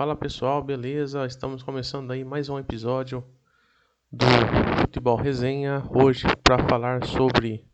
Fala 0.00 0.16
pessoal, 0.16 0.64
beleza? 0.64 1.26
Estamos 1.26 1.62
começando 1.62 2.10
aí 2.10 2.24
mais 2.24 2.48
um 2.48 2.58
episódio 2.58 3.22
do 4.10 4.24
Futebol 4.80 5.14
Resenha. 5.14 5.84
Hoje 5.90 6.24
para 6.42 6.66
falar 6.66 7.04
sobre 7.04 7.68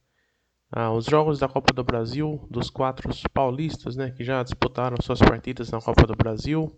ah, 0.73 0.91
os 0.91 1.05
jogos 1.05 1.39
da 1.39 1.49
Copa 1.49 1.73
do 1.73 1.85
Brasil, 1.85 2.45
dos 2.51 2.69
quatro 2.69 3.09
paulistas 3.33 3.95
né, 3.95 4.11
que 4.11 4.25
já 4.25 4.43
disputaram 4.43 4.97
suas 5.01 5.21
partidas 5.21 5.71
na 5.71 5.81
Copa 5.81 6.05
do 6.05 6.17
Brasil. 6.17 6.77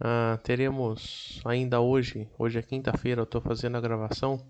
Ah, 0.00 0.40
teremos 0.42 1.42
ainda 1.44 1.82
hoje, 1.82 2.26
hoje 2.38 2.58
é 2.58 2.62
quinta-feira, 2.62 3.20
eu 3.20 3.24
estou 3.24 3.42
fazendo 3.42 3.76
a 3.76 3.82
gravação. 3.82 4.48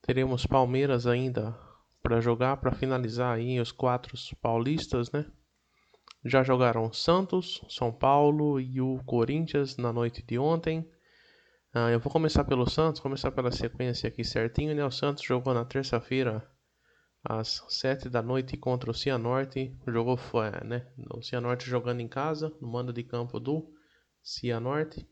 Teremos 0.00 0.46
Palmeiras 0.46 1.06
ainda 1.06 1.56
para 2.02 2.20
jogar, 2.20 2.56
para 2.56 2.72
finalizar 2.72 3.36
aí 3.36 3.60
os 3.60 3.70
quatro 3.70 4.18
paulistas, 4.40 5.12
né? 5.12 5.24
Já 6.24 6.44
jogaram 6.44 6.92
Santos, 6.92 7.60
São 7.68 7.90
Paulo 7.90 8.60
e 8.60 8.80
o 8.80 9.02
Corinthians 9.04 9.76
na 9.76 9.92
noite 9.92 10.22
de 10.22 10.38
ontem. 10.38 10.88
Ah, 11.74 11.90
eu 11.90 11.98
vou 11.98 12.12
começar 12.12 12.44
pelo 12.44 12.68
Santos, 12.70 13.00
começar 13.00 13.32
pela 13.32 13.50
sequência 13.50 14.06
aqui 14.06 14.22
certinho, 14.22 14.72
né? 14.72 14.84
O 14.84 14.90
Santos 14.90 15.24
jogou 15.24 15.52
na 15.52 15.64
terça-feira 15.64 16.48
às 17.24 17.64
7 17.68 18.08
da 18.08 18.22
noite 18.22 18.56
contra 18.56 18.88
o 18.88 18.94
Cianorte. 18.94 19.76
Jogou, 19.84 20.16
né? 20.64 20.86
O 21.10 21.22
Cianorte 21.22 21.68
jogando 21.68 22.00
em 22.00 22.08
casa, 22.08 22.52
no 22.60 22.68
mando 22.68 22.92
de 22.92 23.02
campo 23.02 23.40
do 23.40 23.68
Cianorte. 24.22 25.04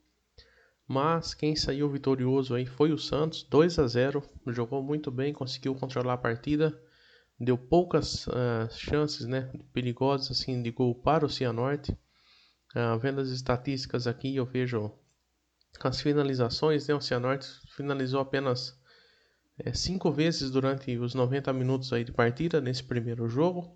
Mas 0.87 1.35
quem 1.35 1.57
saiu 1.57 1.91
vitorioso 1.91 2.55
aí 2.55 2.67
foi 2.67 2.93
o 2.93 2.99
Santos, 2.99 3.43
2 3.43 3.81
a 3.81 3.87
0. 3.89 4.23
Jogou 4.47 4.81
muito 4.81 5.11
bem, 5.11 5.33
conseguiu 5.33 5.75
controlar 5.75 6.13
a 6.13 6.19
partida 6.19 6.81
deu 7.41 7.57
poucas 7.57 8.27
uh, 8.27 8.69
chances 8.71 9.27
né, 9.27 9.51
perigosas 9.73 10.31
assim, 10.31 10.63
de 10.63 10.71
gol 10.71 10.95
para 10.95 11.25
o 11.25 11.31
Cianorte. 11.31 11.93
Uh, 12.77 12.99
vendo 13.01 13.21
as 13.21 13.31
estatísticas 13.31 14.07
aqui, 14.07 14.37
eu 14.37 14.45
vejo 14.45 14.93
as 15.83 16.01
finalizações. 16.03 16.87
Né, 16.87 16.95
o 16.95 17.01
Cianorte 17.01 17.49
finalizou 17.75 18.21
apenas 18.21 18.79
é, 19.59 19.73
cinco 19.73 20.13
vezes 20.13 20.51
durante 20.51 20.97
os 20.99 21.15
90 21.15 21.51
minutos 21.55 21.93
aí 21.95 22.05
de 22.05 22.13
partida 22.13 22.61
nesse 22.61 22.85
primeiro 22.85 23.27
jogo. 23.27 23.75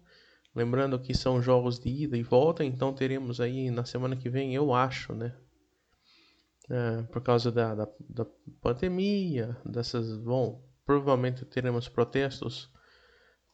Lembrando 0.55 1.01
que 1.01 1.15
são 1.15 1.43
jogos 1.43 1.81
de 1.81 1.89
ida 1.89 2.17
e 2.17 2.23
volta, 2.23 2.63
então 2.63 2.93
teremos 2.93 3.41
aí 3.41 3.71
na 3.71 3.85
semana 3.85 4.15
que 4.15 4.29
vem, 4.29 4.55
eu 4.55 4.73
acho, 4.73 5.15
né? 5.15 5.35
Uh, 6.71 7.05
por 7.09 7.23
causa 7.23 7.51
da, 7.51 7.75
da, 7.75 7.89
da 8.09 8.27
pandemia, 8.61 9.57
dessas. 9.65 10.17
Bom, 10.17 10.65
provavelmente 10.87 11.45
teremos 11.45 11.89
protestos 11.89 12.73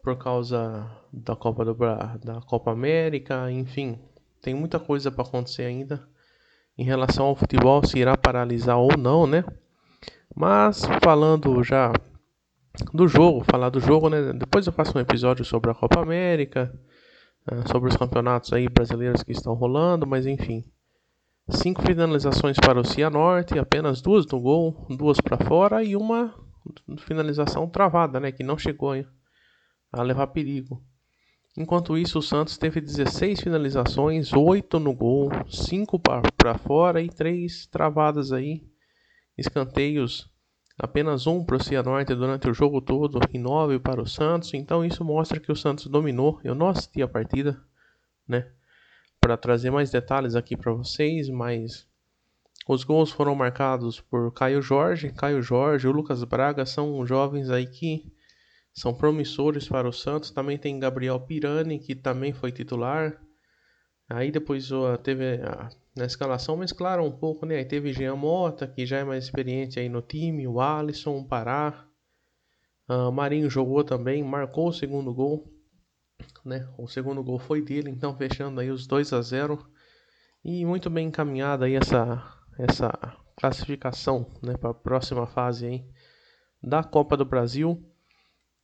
por 0.03 0.17
causa 0.17 0.91
da 1.13 1.37
Copa 1.37 1.65
do 1.65 1.75
da 1.75 2.41
Copa 2.47 2.71
América, 2.71 3.51
enfim, 3.51 3.99
tem 4.41 4.55
muita 4.55 4.79
coisa 4.79 5.11
para 5.11 5.25
acontecer 5.25 5.65
ainda 5.65 6.09
em 6.77 6.85
relação 6.85 7.27
ao 7.27 7.37
futebol, 7.37 7.85
se 7.85 7.99
irá 7.99 8.17
paralisar 8.17 8.79
ou 8.79 8.97
não, 8.97 9.27
né? 9.27 9.45
Mas 10.35 10.83
falando 11.03 11.63
já 11.63 11.93
do 12.95 13.07
jogo, 13.07 13.45
falar 13.45 13.69
do 13.69 13.81
jogo, 13.81 14.09
né? 14.09 14.33
Depois 14.33 14.67
eu 14.67 14.73
faço 14.73 14.97
um 14.97 15.01
episódio 15.01 15.45
sobre 15.45 15.71
a 15.71 15.75
Copa 15.75 16.01
América, 16.01 16.73
né? 17.51 17.63
sobre 17.71 17.91
os 17.91 17.97
campeonatos 17.97 18.53
aí 18.53 18.69
brasileiros 18.69 19.23
que 19.23 19.33
estão 19.33 19.55
rolando, 19.55 20.07
mas 20.07 20.27
enfim. 20.27 20.65
Cinco 21.51 21.83
finalizações 21.83 22.57
para 22.57 22.81
o 22.81 22.85
Cianorte, 22.85 23.59
apenas 23.59 24.01
duas 24.01 24.25
no 24.27 24.41
gol, 24.41 24.87
duas 24.89 25.21
para 25.21 25.37
fora 25.37 25.83
e 25.83 25.97
uma 25.97 26.33
finalização 26.99 27.69
travada, 27.69 28.21
né? 28.21 28.31
Que 28.31 28.45
não 28.45 28.57
chegou 28.57 28.95
hein? 28.95 29.07
A 29.93 30.03
levar 30.03 30.29
perigo. 30.29 30.83
Enquanto 31.57 31.99
isso, 31.99 32.21
o 32.21 32.23
Santos 32.23 32.57
teve 32.57 32.81
16 32.81 33.41
finalizações, 33.41 34.33
8 34.33 34.79
no 34.79 34.95
gol, 34.95 35.31
5 35.49 35.99
para 35.99 36.57
fora 36.59 37.03
e 37.03 37.09
3 37.09 37.67
travadas 37.67 38.33
aí. 38.33 38.65
Escanteios, 39.37 40.31
apenas 40.79 41.27
um 41.27 41.45
para 41.45 41.57
o 41.57 41.63
Cianorte 41.63 42.15
durante 42.15 42.49
o 42.49 42.55
jogo 42.55 42.81
todo 42.81 43.19
e 43.33 43.39
9 43.39 43.81
para 43.81 44.01
o 44.01 44.07
Santos. 44.07 44.55
Então 44.55 44.85
isso 44.85 45.05
mostra 45.05 45.41
que 45.41 45.51
o 45.51 45.57
Santos 45.57 45.87
dominou. 45.87 46.41
Eu 46.45 46.55
não 46.55 46.69
assisti 46.69 47.03
a 47.03 47.09
partida, 47.09 47.61
né? 48.29 48.49
Para 49.21 49.37
trazer 49.37 49.71
mais 49.71 49.91
detalhes 49.91 50.37
aqui 50.37 50.57
para 50.57 50.73
vocês, 50.73 51.29
mas 51.29 51.87
os 52.69 52.85
gols 52.85 53.11
foram 53.11 53.35
marcados 53.35 54.01
por 54.01 54.33
Caio 54.33 54.63
Jorge. 54.63 55.11
Caio 55.13 55.43
Jorge 55.43 55.87
e 55.87 55.91
o 55.91 55.93
Lucas 55.93 56.23
Braga 56.23 56.65
são 56.65 57.05
jovens 57.05 57.51
aí 57.51 57.67
que 57.67 58.13
são 58.81 58.95
promissores 58.95 59.69
para 59.69 59.87
o 59.87 59.93
Santos. 59.93 60.31
Também 60.31 60.57
tem 60.57 60.81
Gabriel 60.81 61.21
Pirani, 61.21 61.79
que 61.79 61.95
também 61.95 62.33
foi 62.33 62.51
titular. 62.51 63.21
Aí 64.09 64.33
depois 64.33 64.71
teve 65.03 65.35
a, 65.43 65.69
na 65.95 66.07
escalação 66.07 66.57
mesclaram 66.57 67.05
um 67.05 67.13
pouco, 67.13 67.45
né? 67.45 67.57
Aí 67.57 67.65
teve 67.67 67.93
Jean 67.93 68.17
Mota, 68.17 68.67
que 68.67 68.87
já 68.87 68.97
é 68.97 69.05
mais 69.05 69.25
experiente 69.25 69.79
aí 69.79 69.87
no 69.91 70.01
time, 70.01 70.49
o 70.49 70.63
Alisson, 70.63 71.19
o 71.19 71.29
Pará. 71.29 71.87
Uh, 72.89 73.13
Marinho 73.13 73.51
jogou 73.51 73.85
também, 73.85 74.25
marcou 74.25 74.69
o 74.69 74.73
segundo 74.73 75.13
gol, 75.13 75.53
né? 76.43 76.67
O 76.79 76.89
segundo 76.89 77.23
gol 77.23 77.39
foi 77.39 77.61
dele, 77.61 77.91
então 77.91 78.17
fechando 78.17 78.61
aí 78.61 78.71
os 78.71 78.87
2 78.87 79.13
a 79.13 79.21
0 79.21 79.63
e 80.43 80.65
muito 80.65 80.89
bem 80.89 81.09
encaminhada 81.09 81.67
aí 81.67 81.75
essa 81.75 82.35
essa 82.59 82.91
classificação, 83.37 84.27
né, 84.43 84.57
para 84.57 84.71
a 84.71 84.75
próxima 84.75 85.27
fase 85.27 85.67
aí 85.67 85.85
da 86.63 86.83
Copa 86.83 87.15
do 87.15 87.27
Brasil. 87.27 87.90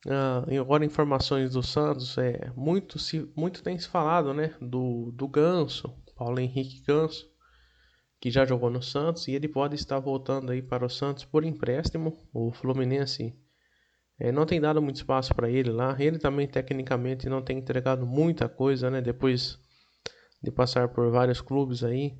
Uh, 0.05 0.61
agora 0.61 0.85
informações 0.85 1.53
do 1.53 1.63
Santos 1.63 2.17
é 2.17 2.51
muito 2.55 2.99
se 2.99 3.29
muito 3.35 3.63
tem 3.63 3.77
se 3.79 3.87
falado 3.87 4.31
né 4.31 4.53
do, 4.61 5.11
do 5.11 5.27
Ganso 5.27 5.91
Paulo 6.15 6.39
Henrique 6.39 6.81
Ganso 6.85 7.27
que 8.19 8.31
já 8.31 8.45
jogou 8.45 8.69
no 8.69 8.81
Santos 8.81 9.27
e 9.27 9.31
ele 9.33 9.47
pode 9.47 9.75
estar 9.75 9.99
voltando 9.99 10.51
aí 10.51 10.61
para 10.61 10.85
o 10.85 10.89
Santos 10.89 11.23
por 11.23 11.43
empréstimo. 11.43 12.17
O 12.33 12.51
Fluminense 12.51 13.35
é, 14.19 14.31
não 14.31 14.45
tem 14.45 14.59
dado 14.59 14.81
muito 14.81 14.95
espaço 14.95 15.33
para 15.35 15.49
ele 15.49 15.71
lá. 15.71 15.95
Ele 15.99 16.17
também 16.17 16.47
tecnicamente 16.47 17.29
não 17.29 17.41
tem 17.41 17.59
entregado 17.59 18.05
muita 18.05 18.49
coisa 18.49 18.89
né 18.89 19.01
depois 19.01 19.59
de 20.41 20.51
passar 20.51 20.89
por 20.89 21.11
vários 21.11 21.41
clubes 21.41 21.83
aí. 21.83 22.17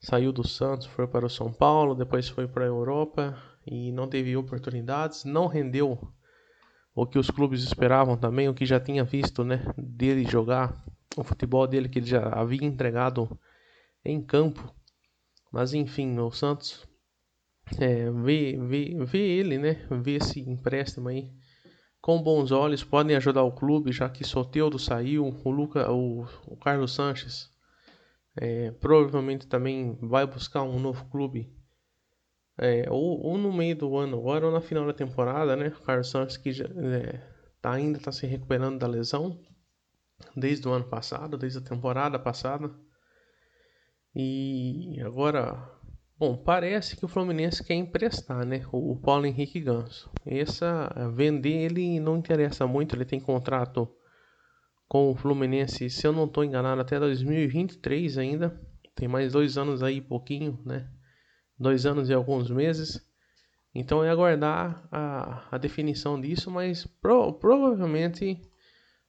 Saiu 0.00 0.32
do 0.32 0.46
Santos 0.46 0.86
foi 0.86 1.06
para 1.06 1.26
o 1.26 1.30
São 1.30 1.52
Paulo 1.52 1.94
depois 1.94 2.28
foi 2.28 2.48
para 2.48 2.64
a 2.64 2.68
Europa 2.68 3.40
e 3.64 3.92
não 3.92 4.08
teve 4.08 4.36
oportunidades 4.36 5.24
não 5.24 5.46
rendeu 5.46 6.12
o 6.94 7.06
que 7.06 7.18
os 7.18 7.30
clubes 7.30 7.62
esperavam 7.62 8.16
também, 8.16 8.48
o 8.48 8.54
que 8.54 8.66
já 8.66 8.78
tinha 8.78 9.04
visto, 9.04 9.44
né, 9.44 9.64
dele 9.76 10.24
jogar, 10.24 10.84
o 11.16 11.24
futebol 11.24 11.66
dele 11.66 11.88
que 11.88 11.98
ele 11.98 12.06
já 12.06 12.28
havia 12.28 12.64
entregado 12.64 13.38
em 14.04 14.20
campo. 14.20 14.74
Mas 15.50 15.74
enfim, 15.74 16.18
o 16.18 16.30
Santos 16.30 16.86
é, 17.78 18.10
vê, 18.10 18.58
vê, 18.58 19.04
vê 19.04 19.18
ele, 19.18 19.58
né, 19.58 19.86
vê 20.02 20.16
esse 20.16 20.40
empréstimo 20.40 21.08
aí 21.08 21.30
com 22.00 22.20
bons 22.20 22.50
olhos, 22.50 22.82
podem 22.82 23.16
ajudar 23.16 23.44
o 23.44 23.52
clube, 23.52 23.92
já 23.92 24.08
que 24.08 24.24
Soteudo 24.24 24.76
saiu, 24.76 25.24
o 25.44 25.50
Luca, 25.50 25.90
o, 25.92 26.26
o 26.46 26.56
Carlos 26.56 26.92
Sanches 26.92 27.48
é, 28.36 28.72
provavelmente 28.72 29.46
também 29.46 29.96
vai 30.00 30.26
buscar 30.26 30.62
um 30.62 30.80
novo 30.80 31.04
clube 31.06 31.54
é, 32.58 32.86
ou, 32.90 33.20
ou, 33.20 33.38
no 33.38 33.52
meio 33.52 33.76
do 33.76 33.96
ano 33.96 34.18
agora 34.18 34.46
ou 34.46 34.52
na 34.52 34.60
final 34.60 34.86
da 34.86 34.92
temporada, 34.92 35.56
né? 35.56 35.68
O 35.68 35.82
Carlos 35.82 36.10
Santos 36.10 36.36
que 36.36 36.52
já, 36.52 36.66
é, 36.66 37.20
tá, 37.60 37.72
ainda 37.72 37.98
está 37.98 38.12
se 38.12 38.26
recuperando 38.26 38.78
da 38.78 38.86
lesão 38.86 39.40
desde 40.36 40.68
o 40.68 40.72
ano 40.72 40.84
passado, 40.84 41.38
desde 41.38 41.58
a 41.58 41.62
temporada 41.62 42.18
passada. 42.18 42.70
E 44.14 45.00
agora, 45.00 45.56
bom, 46.18 46.36
parece 46.36 46.96
que 46.96 47.04
o 47.04 47.08
Fluminense 47.08 47.64
quer 47.64 47.74
emprestar, 47.74 48.44
né? 48.44 48.62
O, 48.70 48.92
o 48.92 49.00
Paulo 49.00 49.26
Henrique 49.26 49.60
Ganso. 49.60 50.10
Essa 50.26 50.88
vender 51.14 51.64
ele 51.64 51.98
não 52.00 52.18
interessa 52.18 52.66
muito, 52.66 52.94
ele 52.94 53.06
tem 53.06 53.18
contrato 53.18 53.88
com 54.86 55.10
o 55.10 55.16
Fluminense, 55.16 55.88
se 55.88 56.06
eu 56.06 56.12
não 56.12 56.26
estou 56.26 56.44
enganado, 56.44 56.82
até 56.82 57.00
2023 57.00 58.18
ainda. 58.18 58.60
Tem 58.94 59.08
mais 59.08 59.32
dois 59.32 59.56
anos 59.56 59.82
aí, 59.82 60.02
pouquinho, 60.02 60.60
né? 60.66 60.86
Dois 61.62 61.86
anos 61.86 62.10
e 62.10 62.12
alguns 62.12 62.50
meses. 62.50 63.00
Então 63.74 64.04
é 64.04 64.10
aguardar 64.10 64.86
a, 64.92 65.46
a 65.50 65.58
definição 65.58 66.20
disso, 66.20 66.50
mas 66.50 66.84
pro, 67.00 67.32
provavelmente 67.32 68.38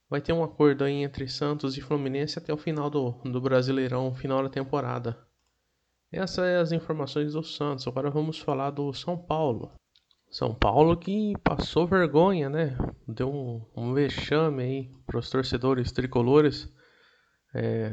vai 0.08 0.20
ter 0.20 0.32
um 0.32 0.42
acordo 0.42 0.84
aí 0.84 1.02
entre 1.02 1.28
Santos 1.28 1.76
e 1.76 1.82
Fluminense 1.82 2.38
até 2.38 2.52
o 2.52 2.56
final 2.56 2.88
do, 2.88 3.10
do 3.24 3.40
Brasileirão, 3.40 4.14
final 4.14 4.42
da 4.42 4.48
temporada. 4.48 5.18
Essas 6.10 6.36
são 6.36 6.44
as 6.44 6.72
informações 6.72 7.32
do 7.32 7.42
Santos. 7.42 7.86
Agora 7.88 8.10
vamos 8.10 8.38
falar 8.38 8.70
do 8.70 8.92
São 8.94 9.18
Paulo. 9.18 9.72
São 10.30 10.54
Paulo 10.54 10.96
que 10.96 11.34
passou 11.42 11.86
vergonha, 11.86 12.48
né? 12.48 12.76
Deu 13.06 13.32
um, 13.32 13.62
um 13.76 13.92
vexame 13.92 14.62
aí 14.62 14.90
para 15.06 15.18
os 15.18 15.28
torcedores 15.28 15.92
tricolores 15.92 16.72
é, 17.54 17.90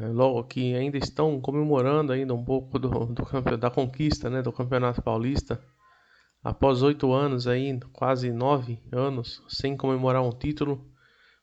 que 0.48 0.74
ainda 0.74 0.98
estão 0.98 1.40
comemorando 1.40 2.12
ainda 2.12 2.34
um 2.34 2.44
pouco 2.44 2.78
do, 2.80 2.88
do, 3.06 3.56
da 3.56 3.70
conquista 3.70 4.28
né, 4.28 4.42
do 4.42 4.52
Campeonato 4.52 5.00
Paulista. 5.00 5.62
Após 6.42 6.82
oito 6.82 7.12
anos 7.12 7.46
aí, 7.46 7.78
quase 7.92 8.32
nove 8.32 8.82
anos, 8.90 9.40
sem 9.48 9.76
comemorar 9.76 10.20
um 10.22 10.30
título, 10.30 10.84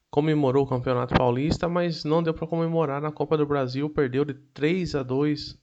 comemorou 0.10 0.66
o 0.66 0.68
Campeonato 0.68 1.16
Paulista, 1.16 1.69
mas 1.69 2.04
não 2.04 2.21
deu 2.21 2.33
para 2.33 2.45
comemorar 2.45 3.01
na 3.01 3.10
Copa 3.10 3.38
do 3.38 3.45
Brasil, 3.45 3.89
perdeu 3.89 4.25
de 4.25 4.33
3 4.33 4.95
a 4.95 5.04
2 5.04 5.57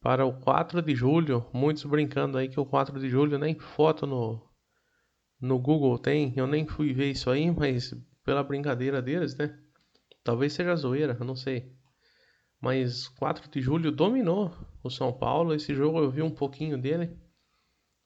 para 0.00 0.24
o 0.24 0.40
4 0.40 0.80
de 0.80 0.94
julho. 0.94 1.44
Muitos 1.52 1.84
brincando 1.84 2.38
aí 2.38 2.48
que 2.48 2.58
o 2.58 2.64
4 2.64 2.98
de 2.98 3.10
julho 3.10 3.38
nem 3.38 3.58
foto 3.58 4.06
no, 4.06 4.40
no 5.38 5.58
Google 5.58 5.98
tem. 5.98 6.32
Eu 6.34 6.46
nem 6.46 6.66
fui 6.66 6.94
ver 6.94 7.10
isso 7.10 7.28
aí, 7.28 7.50
mas 7.50 7.94
pela 8.24 8.42
brincadeira 8.42 9.02
deles, 9.02 9.36
né? 9.36 9.58
Talvez 10.24 10.54
seja 10.54 10.74
zoeira, 10.74 11.16
eu 11.20 11.26
não 11.26 11.36
sei. 11.36 11.70
Mas 12.60 13.08
4 13.08 13.50
de 13.50 13.60
julho 13.60 13.92
dominou 13.92 14.50
o 14.82 14.88
São 14.88 15.12
Paulo. 15.12 15.54
Esse 15.54 15.74
jogo 15.74 15.98
eu 15.98 16.10
vi 16.10 16.22
um 16.22 16.30
pouquinho 16.30 16.78
dele. 16.78 17.14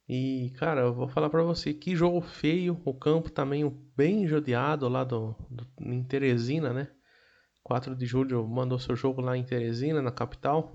E, 0.09 0.53
cara, 0.59 0.81
eu 0.81 0.93
vou 0.93 1.07
falar 1.07 1.31
para 1.31 1.45
você, 1.45 1.73
que 1.73 1.95
jogo 1.95 2.21
feio. 2.21 2.81
O 2.85 2.93
campo 2.93 3.31
também 3.31 3.71
bem 3.97 4.27
judiado 4.27 4.89
lá 4.89 5.05
do, 5.05 5.37
do, 5.49 5.65
em 5.81 6.03
Teresina, 6.03 6.73
né? 6.73 6.91
4 7.63 7.95
de 7.95 8.05
julho 8.05 8.49
mandou 8.49 8.81
seu 8.81 8.97
jogo 8.97 9.21
lá 9.21 9.37
em 9.37 9.45
Teresina, 9.45 10.03
na 10.03 10.11
capital. 10.11 10.73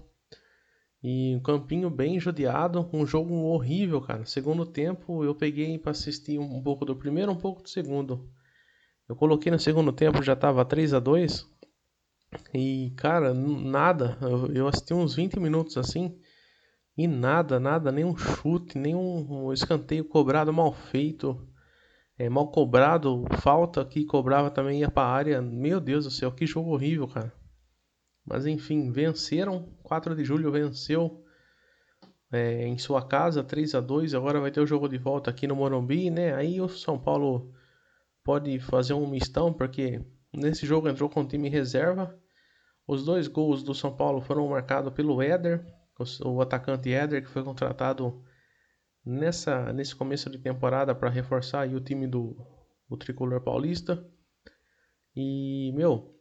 E 1.03 1.35
um 1.35 1.41
campinho 1.41 1.89
bem 1.89 2.17
judiado, 2.21 2.89
um 2.93 3.05
jogo 3.05 3.33
horrível, 3.33 3.99
cara. 3.99 4.25
Segundo 4.25 4.65
tempo, 4.65 5.25
eu 5.25 5.35
peguei 5.35 5.77
para 5.77 5.91
assistir 5.91 6.39
um 6.39 6.63
pouco 6.63 6.85
do 6.85 6.95
primeiro, 6.95 7.33
um 7.33 7.37
pouco 7.37 7.61
do 7.61 7.67
segundo. 7.67 8.31
Eu 9.07 9.15
coloquei 9.15 9.51
no 9.51 9.59
segundo 9.59 9.91
tempo, 9.91 10.23
já 10.23 10.35
tava 10.35 10.63
3 10.63 10.93
a 10.93 10.99
2 10.99 11.45
E, 12.53 12.93
cara, 12.95 13.33
nada. 13.33 14.17
Eu, 14.21 14.53
eu 14.53 14.67
assisti 14.67 14.93
uns 14.93 15.15
20 15.15 15.39
minutos 15.39 15.77
assim. 15.77 16.17
E 16.97 17.07
nada, 17.07 17.59
nada, 17.59 17.91
nenhum 17.91 18.15
chute, 18.15 18.77
nenhum 18.77 19.51
escanteio 19.51 20.05
cobrado 20.05 20.53
mal 20.53 20.71
feito. 20.71 21.47
É, 22.17 22.29
mal 22.29 22.51
cobrado, 22.51 23.25
falta 23.39 23.83
que 23.83 24.05
cobrava 24.05 24.51
também 24.51 24.81
ia 24.81 24.91
para 24.91 25.07
a 25.07 25.11
área. 25.11 25.41
Meu 25.41 25.79
Deus 25.79 26.05
do 26.05 26.11
céu, 26.11 26.31
que 26.31 26.45
jogo 26.45 26.71
horrível, 26.71 27.07
cara. 27.07 27.33
Mas 28.25 28.45
enfim, 28.45 28.91
venceram. 28.91 29.73
4 29.83 30.15
de 30.15 30.23
julho 30.23 30.51
venceu 30.51 31.23
é, 32.31 32.65
em 32.65 32.77
sua 32.77 33.05
casa 33.05 33.43
3 33.43 33.75
a 33.75 33.79
2 33.79 34.13
Agora 34.15 34.39
vai 34.39 34.49
ter 34.51 34.61
o 34.61 34.65
jogo 34.65 34.87
de 34.87 34.97
volta 34.97 35.29
aqui 35.29 35.45
no 35.45 35.55
Morumbi, 35.55 36.09
né? 36.09 36.33
Aí 36.33 36.61
o 36.61 36.69
São 36.69 36.97
Paulo 36.97 37.53
pode 38.23 38.59
fazer 38.59 38.93
um 38.93 39.07
mistão, 39.07 39.53
porque 39.53 40.01
nesse 40.33 40.65
jogo 40.65 40.87
entrou 40.87 41.09
com 41.09 41.21
o 41.21 41.27
time 41.27 41.49
reserva. 41.49 42.17
Os 42.87 43.05
dois 43.05 43.27
gols 43.27 43.63
do 43.63 43.73
São 43.73 43.95
Paulo 43.95 44.21
foram 44.21 44.47
marcados 44.47 44.93
pelo 44.93 45.21
Éder 45.21 45.65
o, 46.25 46.41
atacante 46.41 46.91
Éder, 46.91 47.23
que 47.23 47.29
foi 47.29 47.43
contratado 47.43 48.23
nessa, 49.05 49.71
nesse 49.73 49.95
começo 49.95 50.29
de 50.29 50.39
temporada 50.39 50.95
para 50.95 51.09
reforçar 51.09 51.67
o 51.69 51.79
time 51.79 52.07
do 52.07 52.35
o 52.89 52.97
tricolor 52.97 53.41
paulista. 53.41 54.05
E, 55.15 55.71
meu, 55.73 56.15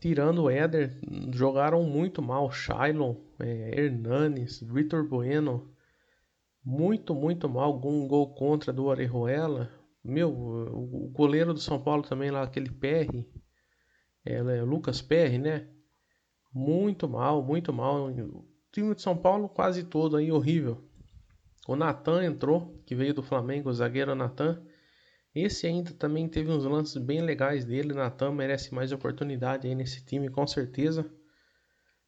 tirando 0.00 0.44
o 0.44 0.50
Éder, 0.50 0.98
jogaram 1.32 1.82
muito 1.82 2.22
mal. 2.22 2.50
Shailon, 2.50 3.16
é, 3.40 3.80
Hernanes, 3.80 4.60
Vitor 4.60 5.06
Bueno. 5.06 5.70
Muito, 6.64 7.14
muito 7.14 7.48
mal. 7.48 7.76
Um 7.84 8.06
gol 8.06 8.34
contra 8.34 8.72
do 8.72 8.84
Orejuela. 8.84 9.70
Meu, 10.04 10.30
o, 10.30 11.06
o 11.06 11.08
goleiro 11.08 11.54
do 11.54 11.60
São 11.60 11.82
Paulo 11.82 12.02
também 12.02 12.30
lá, 12.30 12.42
aquele 12.42 12.70
PR. 12.70 13.24
É, 14.24 14.42
Lucas 14.62 15.02
PR, 15.02 15.38
né? 15.40 15.68
Muito 16.54 17.08
mal, 17.08 17.42
muito 17.42 17.72
mal 17.72 18.08
time 18.72 18.94
de 18.94 19.02
São 19.02 19.16
Paulo 19.16 19.48
quase 19.48 19.84
todo 19.84 20.16
aí 20.16 20.32
horrível. 20.32 20.82
O 21.68 21.76
Natan 21.76 22.24
entrou, 22.24 22.82
que 22.86 22.94
veio 22.94 23.14
do 23.14 23.22
Flamengo, 23.22 23.68
o 23.68 23.74
zagueiro 23.74 24.14
Natan. 24.14 24.64
Esse 25.34 25.66
ainda 25.66 25.92
também 25.92 26.28
teve 26.28 26.50
uns 26.50 26.64
lances 26.64 26.96
bem 26.96 27.20
legais 27.20 27.64
dele. 27.64 27.92
Natan 27.92 28.32
merece 28.32 28.74
mais 28.74 28.90
oportunidade 28.90 29.68
aí 29.68 29.74
nesse 29.74 30.04
time, 30.04 30.28
com 30.28 30.46
certeza. 30.46 31.08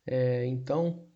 É, 0.06 0.44
então, 0.46 1.06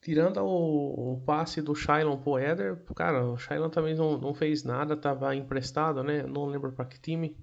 tirando 0.00 0.38
o, 0.38 1.14
o, 1.14 1.20
passe 1.24 1.60
do 1.62 1.74
Shailon 1.74 2.18
pro 2.18 2.38
Éder, 2.38 2.82
cara, 2.94 3.24
o 3.26 3.36
Shailon 3.36 3.70
também 3.70 3.94
não, 3.94 4.18
não 4.18 4.34
fez 4.34 4.64
nada, 4.64 4.96
tava 4.96 5.34
emprestado, 5.34 6.02
né? 6.02 6.22
Não 6.22 6.46
lembro 6.46 6.72
para 6.72 6.84
que 6.84 7.00
time. 7.00 7.36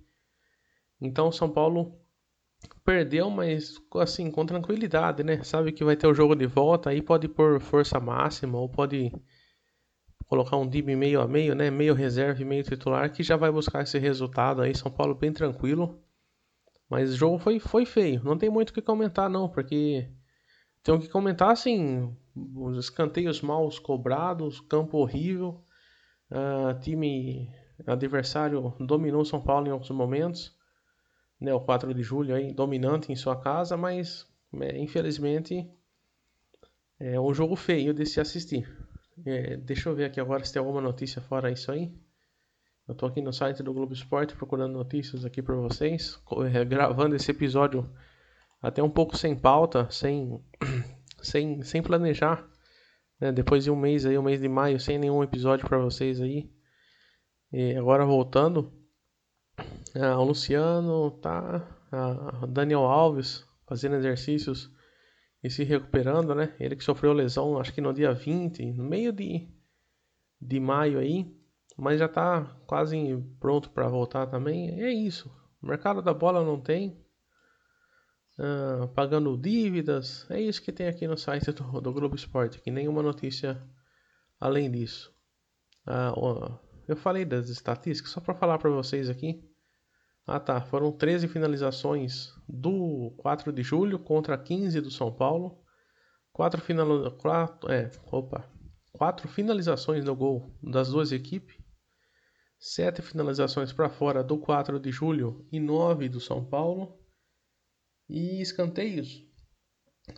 Então, 1.01 1.31
São 1.31 1.49
Paulo 1.49 1.99
Perdeu, 2.83 3.29
mas 3.29 3.75
assim, 3.95 4.31
com 4.31 4.45
tranquilidade, 4.45 5.23
né? 5.23 5.43
Sabe 5.43 5.71
que 5.71 5.83
vai 5.83 5.95
ter 5.95 6.07
o 6.07 6.13
jogo 6.13 6.35
de 6.35 6.45
volta, 6.45 6.89
aí 6.89 7.01
pode 7.01 7.27
pôr 7.27 7.59
força 7.59 7.99
máxima 7.99 8.57
ou 8.57 8.69
pode 8.69 9.11
colocar 10.27 10.57
um 10.57 10.67
DIB 10.67 10.95
meio 10.95 11.21
a 11.21 11.27
meio, 11.27 11.55
né? 11.55 11.69
Meio 11.71 11.93
reserva 11.93 12.41
e 12.41 12.45
meio 12.45 12.63
titular, 12.63 13.11
que 13.11 13.23
já 13.23 13.35
vai 13.35 13.51
buscar 13.51 13.83
esse 13.83 13.97
resultado 13.99 14.61
aí. 14.61 14.75
São 14.75 14.91
Paulo 14.91 15.15
bem 15.15 15.33
tranquilo. 15.33 16.01
Mas 16.89 17.13
o 17.13 17.17
jogo 17.17 17.39
foi, 17.39 17.59
foi 17.59 17.85
feio. 17.85 18.23
Não 18.23 18.37
tem 18.37 18.49
muito 18.49 18.69
o 18.69 18.73
que 18.73 18.81
comentar, 18.81 19.29
não, 19.29 19.49
porque 19.49 20.07
tem 20.83 20.99
que 20.99 21.09
comentar 21.09 21.51
assim: 21.51 22.15
os 22.35 22.77
escanteios 22.77 23.41
mal 23.41 23.69
cobrados, 23.81 24.59
campo 24.59 24.97
horrível, 24.97 25.63
uh, 26.31 26.79
time 26.79 27.49
adversário 27.85 28.73
dominou 28.79 29.23
São 29.25 29.41
Paulo 29.41 29.67
em 29.67 29.71
alguns 29.71 29.89
momentos 29.89 30.55
né, 31.39 31.53
o 31.53 31.59
4 31.59 31.93
de 31.93 32.01
julho 32.01 32.35
aí, 32.35 32.53
dominante 32.53 33.11
em 33.11 33.15
sua 33.15 33.35
casa, 33.35 33.75
mas 33.75 34.27
é, 34.61 34.77
infelizmente 34.77 35.69
é 36.99 37.19
um 37.19 37.33
jogo 37.33 37.55
feio 37.55 37.93
de 37.93 38.05
se 38.05 38.19
assistir. 38.19 38.69
É, 39.25 39.57
deixa 39.57 39.89
eu 39.89 39.95
ver 39.95 40.05
aqui 40.05 40.19
agora 40.19 40.43
se 40.43 40.53
tem 40.53 40.59
alguma 40.59 40.81
notícia 40.81 41.21
fora 41.21 41.51
isso 41.51 41.71
aí. 41.71 41.93
Eu 42.87 42.93
tô 42.93 43.05
aqui 43.05 43.21
no 43.21 43.33
site 43.33 43.63
do 43.63 43.73
Globo 43.73 43.93
Esporte 43.93 44.35
procurando 44.35 44.73
notícias 44.73 45.25
aqui 45.25 45.41
para 45.41 45.55
vocês, 45.55 46.19
é, 46.53 46.63
gravando 46.63 47.15
esse 47.15 47.31
episódio 47.31 47.89
até 48.61 48.81
um 48.81 48.89
pouco 48.89 49.17
sem 49.17 49.35
pauta, 49.35 49.89
sem, 49.89 50.39
sem, 51.25 51.61
sem 51.63 51.81
planejar. 51.81 52.47
Né? 53.19 53.31
Depois 53.31 53.63
de 53.63 53.71
um 53.71 53.75
mês 53.75 54.05
aí, 54.05 54.17
um 54.17 54.23
mês 54.23 54.39
de 54.39 54.47
maio, 54.47 54.79
sem 54.79 54.97
nenhum 54.97 55.23
episódio 55.23 55.67
para 55.67 55.77
vocês 55.77 56.21
aí. 56.21 56.49
E 57.51 57.75
agora 57.75 58.05
voltando, 58.05 58.71
ah, 59.95 60.19
o 60.19 60.25
Luciano, 60.25 61.11
tá? 61.21 61.67
Ah, 61.91 62.45
Daniel 62.47 62.81
Alves 62.81 63.45
fazendo 63.67 63.95
exercícios 63.95 64.71
e 65.43 65.49
se 65.49 65.63
recuperando, 65.63 66.35
né? 66.35 66.55
Ele 66.59 66.75
que 66.75 66.83
sofreu 66.83 67.13
lesão, 67.13 67.59
acho 67.59 67.73
que 67.73 67.81
no 67.81 67.93
dia 67.93 68.13
20, 68.13 68.73
no 68.73 68.83
meio 68.83 69.11
de, 69.11 69.47
de 70.41 70.59
maio 70.59 70.99
aí, 70.99 71.33
mas 71.77 71.99
já 71.99 72.07
tá 72.07 72.43
quase 72.67 72.97
pronto 73.39 73.69
para 73.69 73.87
voltar 73.87 74.27
também. 74.27 74.81
é 74.81 74.91
isso. 74.91 75.31
O 75.61 75.67
mercado 75.67 76.01
da 76.01 76.13
bola 76.13 76.43
não 76.43 76.59
tem. 76.59 77.04
Ah, 78.37 78.87
pagando 78.93 79.37
dívidas. 79.37 80.29
É 80.29 80.39
isso 80.39 80.61
que 80.61 80.71
tem 80.71 80.87
aqui 80.87 81.07
no 81.07 81.17
site 81.17 81.51
do, 81.51 81.81
do 81.81 81.93
Globo 81.93 82.15
Esporte, 82.15 82.59
que 82.59 82.71
nenhuma 82.71 83.01
notícia 83.01 83.61
além 84.39 84.69
disso. 84.69 85.13
Ah, 85.87 86.13
eu 86.87 86.95
falei 86.95 87.25
das 87.25 87.49
estatísticas, 87.49 88.11
só 88.11 88.21
para 88.21 88.35
falar 88.35 88.57
para 88.57 88.69
vocês 88.69 89.09
aqui. 89.09 89.43
Ah 90.27 90.39
tá, 90.39 90.59
foram 90.59 90.91
13 90.91 91.27
finalizações 91.27 92.33
do 92.49 93.13
4 93.17 93.53
de 93.53 93.61
julho 93.61 93.99
contra 93.99 94.37
15 94.37 94.81
do 94.81 94.91
São 94.91 95.13
Paulo. 95.13 95.63
4, 96.33 96.59
final... 96.61 97.11
4, 97.11 97.71
é, 97.71 97.91
opa, 98.11 98.49
4 98.93 99.27
finalizações 99.27 100.03
no 100.03 100.15
gol 100.15 100.51
das 100.61 100.89
duas 100.89 101.11
equipes. 101.11 101.55
7 102.59 103.01
finalizações 103.01 103.71
para 103.71 103.89
fora 103.89 104.23
do 104.23 104.37
4 104.39 104.79
de 104.79 104.91
julho 104.91 105.47
e 105.51 105.59
9 105.59 106.09
do 106.09 106.19
São 106.19 106.43
Paulo. 106.43 107.04
E 108.09 108.41
escanteios, 108.41 109.23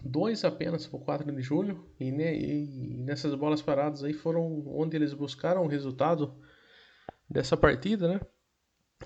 dois 0.04 0.44
apenas 0.44 0.86
para 0.86 0.98
o 0.98 1.04
4 1.04 1.32
de 1.32 1.42
julho. 1.42 1.90
E, 2.00 2.12
ne... 2.12 2.38
e 2.38 2.98
nessas 2.98 3.34
bolas 3.36 3.62
paradas 3.62 4.04
aí 4.04 4.14
foram 4.14 4.64
onde 4.68 4.96
eles 4.96 5.14
buscaram 5.14 5.64
o 5.64 5.68
resultado 5.68 6.38
dessa 7.30 7.56
partida, 7.56 8.08
né? 8.08 8.20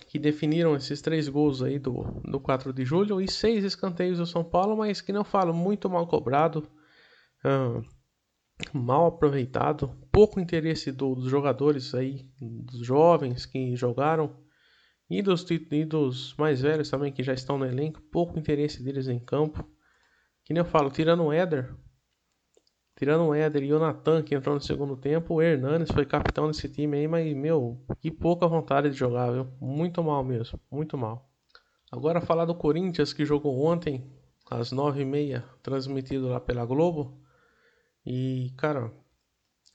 que 0.07 0.17
definiram 0.17 0.75
esses 0.75 1.01
três 1.01 1.27
gols 1.27 1.61
aí 1.61 1.77
do, 1.77 2.03
do 2.23 2.39
4 2.39 2.71
de 2.73 2.85
julho 2.85 3.21
e 3.21 3.27
seis 3.27 3.63
escanteios 3.63 4.17
do 4.17 4.25
São 4.25 4.43
Paulo, 4.43 4.77
mas 4.77 5.01
que 5.01 5.11
não 5.11 5.23
falo 5.23 5.53
muito 5.53 5.89
mal 5.89 6.07
cobrado, 6.07 6.69
uh, 7.45 7.83
mal 8.73 9.07
aproveitado, 9.07 9.89
pouco 10.11 10.39
interesse 10.39 10.91
do, 10.91 11.15
dos 11.15 11.29
jogadores 11.29 11.93
aí, 11.93 12.29
dos 12.39 12.85
jovens 12.85 13.45
que 13.45 13.75
jogaram 13.75 14.37
e 15.11 15.21
dos, 15.21 15.45
e 15.49 15.85
dos 15.85 16.35
mais 16.37 16.61
velhos 16.61 16.89
também 16.89 17.11
que 17.11 17.21
já 17.21 17.33
estão 17.33 17.57
no 17.57 17.65
elenco, 17.65 18.01
pouco 18.11 18.39
interesse 18.39 18.81
deles 18.81 19.07
em 19.07 19.19
campo. 19.19 19.63
Que 20.43 20.53
nem 20.53 20.61
eu 20.61 20.65
falo, 20.65 20.89
tirando 20.89 21.23
o 21.23 21.31
Éder, 21.31 21.75
Tirando 23.01 23.25
o 23.25 23.33
Éder 23.33 23.63
e 23.63 23.73
o 23.73 23.79
Natan, 23.79 24.21
que 24.21 24.35
entrou 24.35 24.53
no 24.53 24.61
segundo 24.61 24.95
tempo, 24.95 25.33
o 25.33 25.41
Hernanes 25.41 25.89
foi 25.89 26.05
capitão 26.05 26.45
desse 26.45 26.69
time 26.69 26.97
aí, 26.97 27.07
mas, 27.07 27.35
meu, 27.35 27.83
que 27.99 28.11
pouca 28.11 28.47
vontade 28.47 28.91
de 28.91 28.95
jogar, 28.95 29.31
viu? 29.31 29.47
Muito 29.59 30.03
mal 30.03 30.23
mesmo, 30.23 30.59
muito 30.69 30.95
mal. 30.95 31.27
Agora 31.91 32.21
falar 32.21 32.45
do 32.45 32.53
Corinthians, 32.53 33.11
que 33.11 33.25
jogou 33.25 33.65
ontem, 33.65 34.07
às 34.51 34.71
nove 34.71 35.01
e 35.01 35.05
meia, 35.05 35.43
transmitido 35.63 36.27
lá 36.27 36.39
pela 36.39 36.63
Globo. 36.63 37.19
E, 38.05 38.53
cara, 38.55 38.93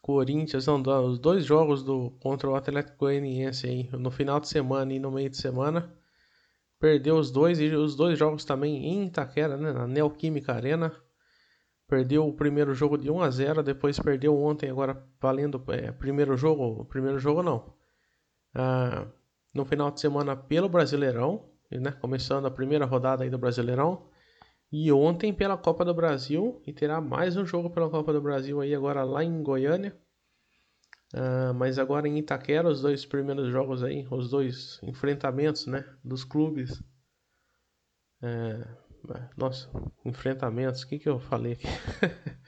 Corinthians, 0.06 0.68
não, 0.68 0.80
os 1.04 1.18
dois 1.18 1.44
jogos 1.44 1.82
do 1.82 2.12
contra 2.20 2.48
o 2.48 2.54
Atlético 2.54 2.96
Goianiense 2.96 3.66
aí, 3.66 3.88
no 3.90 4.08
final 4.08 4.38
de 4.38 4.48
semana 4.48 4.92
e 4.92 5.00
no 5.00 5.10
meio 5.10 5.28
de 5.28 5.36
semana. 5.36 5.92
Perdeu 6.78 7.16
os 7.16 7.32
dois, 7.32 7.58
e 7.58 7.75
os 7.75 7.96
dois 7.96 8.16
jogos 8.16 8.44
também 8.44 8.86
em 8.86 9.06
Itaquera, 9.08 9.56
né, 9.56 9.72
na 9.72 9.84
Neoquímica 9.84 10.52
Arena. 10.52 10.94
Perdeu 11.88 12.25
o 12.25 12.32
primeiro 12.32 12.72
jogo 12.72 12.96
de 12.96 13.10
1 13.10 13.20
a 13.20 13.30
0, 13.30 13.62
depois 13.64 13.98
perdeu 13.98 14.40
ontem, 14.40 14.70
agora 14.70 15.04
valendo 15.20 15.60
é, 15.72 15.90
primeiro 15.90 16.36
jogo, 16.36 16.84
primeiro 16.84 17.18
jogo 17.18 17.42
não. 17.42 17.75
Ah, 18.54 19.08
no 19.52 19.64
final 19.64 19.90
de 19.90 20.00
semana 20.00 20.36
pelo 20.36 20.68
Brasileirão, 20.68 21.50
né, 21.68 21.90
começando 21.90 22.46
a 22.46 22.50
primeira 22.50 22.84
rodada 22.84 23.25
aí 23.25 23.30
do 23.30 23.38
Brasileirão. 23.38 24.08
E 24.70 24.90
ontem 24.90 25.32
pela 25.32 25.56
Copa 25.56 25.85
do 25.85 25.94
Brasil 25.94 26.61
e 26.66 26.73
terá 26.73 27.00
mais 27.00 27.37
um 27.37 27.46
jogo 27.46 27.70
pela 27.70 27.88
Copa 27.88 28.12
do 28.12 28.20
Brasil 28.20 28.61
aí 28.61 28.75
agora 28.75 29.04
lá 29.04 29.23
em 29.23 29.42
Goiânia. 29.42 29.96
Uh, 31.14 31.54
mas 31.54 31.78
agora 31.78 32.08
em 32.08 32.18
Itaquera, 32.18 32.68
os 32.68 32.80
dois 32.80 33.06
primeiros 33.06 33.49
jogos 33.49 33.85
aí, 33.85 34.06
os 34.11 34.28
dois 34.28 34.80
enfrentamentos, 34.82 35.66
né, 35.66 35.85
dos 36.02 36.25
clubes. 36.25 36.82
É, 38.20 38.66
nossa, 39.37 39.70
enfrentamentos, 40.04 40.82
o 40.82 40.88
que 40.88 40.99
que 40.99 41.08
eu 41.08 41.20
falei 41.20 41.52
aqui? 41.52 41.66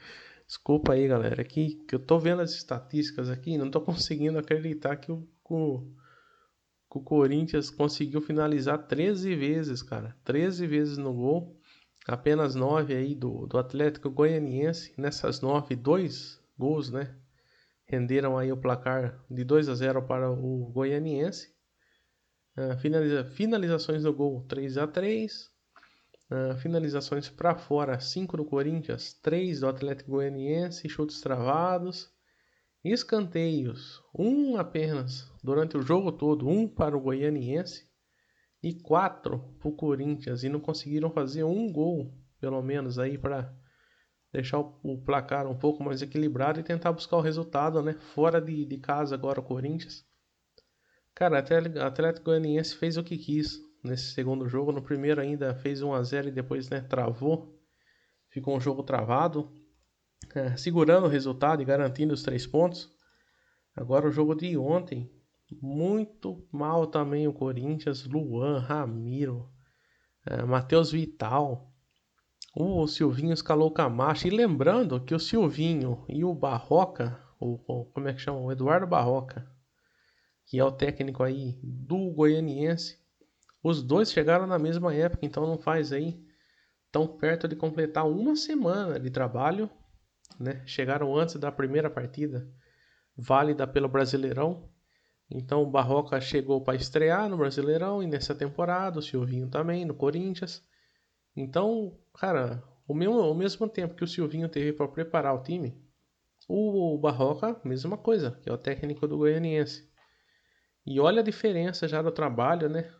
Desculpa 0.45 0.93
aí, 0.93 1.07
galera, 1.07 1.41
aqui 1.41 1.75
que 1.87 1.95
eu 1.95 1.99
tô 1.99 2.19
vendo 2.19 2.41
as 2.41 2.51
estatísticas 2.51 3.29
aqui, 3.29 3.57
não 3.57 3.71
tô 3.71 3.79
conseguindo 3.79 4.37
acreditar 4.37 4.97
que 4.97 5.11
o, 5.11 5.25
o, 5.49 5.93
o 6.89 7.01
Corinthians 7.01 7.69
conseguiu 7.69 8.19
finalizar 8.19 8.87
13 8.87 9.35
vezes, 9.35 9.81
cara, 9.81 10.17
13 10.25 10.67
vezes 10.67 10.97
no 10.97 11.13
gol 11.13 11.58
apenas 12.09 12.55
nove 12.55 12.95
aí 12.95 13.13
do, 13.13 13.45
do 13.45 13.57
Atlético 13.57 14.09
Goianiense. 14.09 14.93
Nessas 14.97 15.41
nove, 15.41 15.75
dois 15.75 16.41
gols, 16.57 16.89
né? 16.89 17.15
Renderam 17.85 18.37
aí 18.37 18.51
o 18.51 18.57
placar 18.57 19.23
de 19.29 19.43
2 19.43 19.69
a 19.69 19.75
0 19.75 20.03
para 20.03 20.29
o 20.29 20.71
Goianiense. 20.71 21.53
Uh, 22.57 22.77
finaliza, 22.79 23.23
finalizações 23.23 24.03
no 24.03 24.13
gol 24.13 24.43
3 24.47 24.77
a 24.77 24.87
3 24.87 25.49
uh, 26.29 26.51
ah, 26.51 26.57
Finalizações 26.57 27.29
para 27.29 27.55
fora 27.55 27.99
5 27.99 28.37
do 28.37 28.43
Corinthians, 28.43 29.13
3 29.13 29.61
do 29.61 29.67
Atlético 29.67 30.11
Goianiense, 30.11 30.89
chutes 30.89 31.21
travados. 31.21 32.11
Escanteios, 32.83 34.01
um 34.17 34.55
apenas 34.55 35.29
durante 35.43 35.77
o 35.77 35.81
jogo 35.81 36.13
todo, 36.13 36.47
um 36.47 36.65
para 36.65 36.95
o 36.95 37.01
Goianiense 37.01 37.88
e 38.61 38.73
quatro 38.73 39.39
para 39.59 39.69
o 39.69 39.75
Corinthians 39.75 40.43
e 40.43 40.49
não 40.49 40.59
conseguiram 40.59 41.09
fazer 41.09 41.43
um 41.43 41.71
gol, 41.71 42.13
pelo 42.39 42.61
menos 42.61 42.99
aí 42.99 43.17
para 43.17 43.53
deixar 44.31 44.59
o, 44.59 45.01
placar 45.03 45.47
um 45.47 45.57
pouco 45.57 45.83
mais 45.83 46.01
equilibrado 46.01 46.59
e 46.59 46.63
tentar 46.63 46.91
buscar 46.91 47.17
o 47.17 47.21
resultado, 47.21 47.81
né? 47.81 47.93
Fora 48.13 48.39
de, 48.39 48.65
de 48.65 48.77
casa 48.77 49.15
agora 49.15 49.39
o 49.39 49.43
Corinthians. 49.43 50.05
Cara, 51.15 51.43
o 51.43 51.81
Atlético 51.83 52.25
Goianiense 52.25 52.75
fez 52.75 52.95
o 52.95 53.03
que 53.03 53.17
quis 53.17 53.59
nesse 53.83 54.13
segundo 54.13 54.47
jogo. 54.47 54.71
No 54.71 54.81
primeiro 54.81 55.19
ainda 55.19 55.55
fez 55.55 55.81
1 55.81 55.93
a 55.93 56.03
0 56.03 56.27
e 56.29 56.31
depois 56.31 56.69
né, 56.69 56.81
travou. 56.81 57.57
Ficou 58.29 58.55
um 58.55 58.61
jogo 58.61 58.83
travado, 58.83 59.51
é, 60.35 60.55
segurando 60.55 61.05
o 61.05 61.09
resultado 61.09 61.61
e 61.61 61.65
garantindo 61.65 62.13
os 62.13 62.23
três 62.23 62.45
pontos. 62.45 62.89
Agora 63.75 64.07
o 64.07 64.11
jogo 64.11 64.35
de 64.35 64.55
ontem 64.57 65.09
muito 65.51 66.47
mal 66.51 66.87
também 66.87 67.27
o 67.27 67.33
Corinthians, 67.33 68.05
Luan, 68.05 68.59
Ramiro, 68.59 69.49
é, 70.25 70.43
Matheus 70.43 70.91
Vital. 70.91 71.73
O 72.55 72.87
Silvinho 72.87 73.33
escalou 73.33 73.71
Camacho. 73.71 74.27
E 74.27 74.29
lembrando 74.29 74.99
que 75.03 75.15
o 75.15 75.19
Silvinho 75.19 76.03
e 76.07 76.23
o 76.23 76.33
Barroca, 76.33 77.19
o, 77.39 77.57
como 77.85 78.07
é 78.07 78.13
que 78.13 78.21
chama? 78.21 78.39
O 78.39 78.51
Eduardo 78.51 78.87
Barroca, 78.87 79.49
que 80.45 80.59
é 80.59 80.63
o 80.63 80.71
técnico 80.71 81.23
aí 81.23 81.59
do 81.63 82.11
Goianiense, 82.11 82.97
os 83.63 83.83
dois 83.83 84.11
chegaram 84.11 84.47
na 84.47 84.57
mesma 84.57 84.93
época, 84.93 85.25
então 85.25 85.45
não 85.45 85.57
faz 85.57 85.91
aí 85.91 86.23
tão 86.91 87.07
perto 87.07 87.47
de 87.47 87.55
completar 87.55 88.07
uma 88.07 88.35
semana 88.35 88.99
de 88.99 89.09
trabalho, 89.09 89.69
né? 90.39 90.63
Chegaram 90.65 91.15
antes 91.15 91.35
da 91.35 91.51
primeira 91.51 91.89
partida 91.89 92.49
válida 93.15 93.67
pelo 93.67 93.89
Brasileirão 93.89 94.69
então 95.29 95.61
o 95.61 95.69
Barroca 95.69 96.19
chegou 96.19 96.61
para 96.61 96.75
estrear 96.75 97.29
no 97.29 97.37
Brasileirão 97.37 98.01
e 98.01 98.07
nessa 98.07 98.33
temporada, 98.33 98.99
o 98.99 99.01
Silvinho 99.01 99.47
também, 99.49 99.85
no 99.85 99.93
Corinthians. 99.93 100.63
Então, 101.35 101.97
cara, 102.13 102.63
o 102.87 102.93
mesmo, 102.93 103.19
ao 103.19 103.35
mesmo 103.35 103.69
tempo 103.69 103.93
que 103.93 104.03
o 104.03 104.07
Silvinho 104.07 104.49
teve 104.49 104.73
para 104.73 104.87
preparar 104.87 105.35
o 105.35 105.43
time, 105.43 105.79
o 106.47 106.97
Barroca, 106.97 107.61
mesma 107.63 107.95
coisa, 107.97 108.31
que 108.41 108.49
é 108.49 108.53
o 108.53 108.57
técnico 108.57 109.07
do 109.07 109.17
Goianiense. 109.17 109.87
E 110.85 110.99
olha 110.99 111.21
a 111.21 111.23
diferença 111.23 111.87
já 111.87 112.01
do 112.01 112.11
trabalho, 112.11 112.67
né? 112.67 112.91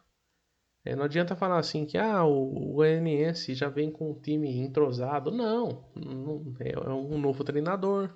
É, 0.85 0.95
não 0.95 1.03
adianta 1.03 1.35
falar 1.35 1.57
assim 1.57 1.85
que 1.85 1.97
ah, 1.97 2.23
o, 2.23 2.73
Goianiense 2.73 3.53
já 3.55 3.67
vem 3.67 3.91
com 3.91 4.11
um 4.11 4.21
time 4.21 4.59
entrosado. 4.59 5.31
Não, 5.31 5.89
não 5.95 6.53
é, 6.59 6.73
é 6.73 6.89
um 6.89 7.17
novo 7.19 7.43
treinador, 7.43 8.15